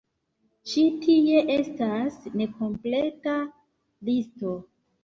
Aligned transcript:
Ĉi 0.71 0.85
tie 1.03 1.43
estas 1.57 2.17
nekompleta 2.43 3.39
listo. 4.11 4.61